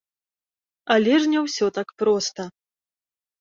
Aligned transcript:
Але 0.95 1.13
ж 1.25 1.29
не 1.33 1.39
ўсё 1.45 1.69
так 1.77 1.93
проста. 2.03 2.47